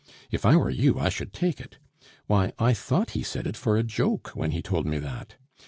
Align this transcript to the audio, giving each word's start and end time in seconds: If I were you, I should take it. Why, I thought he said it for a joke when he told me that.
If 0.31 0.47
I 0.47 0.55
were 0.55 0.71
you, 0.71 0.97
I 0.97 1.09
should 1.09 1.31
take 1.31 1.61
it. 1.61 1.77
Why, 2.25 2.53
I 2.57 2.73
thought 2.73 3.11
he 3.11 3.21
said 3.21 3.45
it 3.45 3.55
for 3.55 3.77
a 3.77 3.83
joke 3.83 4.29
when 4.29 4.49
he 4.49 4.63
told 4.63 4.87
me 4.87 4.97
that. 4.97 5.35